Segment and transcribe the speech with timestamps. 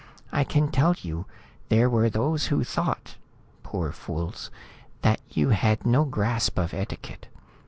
[0.31, 1.27] I can tell you,
[1.69, 3.17] there were those who thought
[3.61, 4.49] poor fools
[5.03, 7.27] that you had no grasp of etiquette.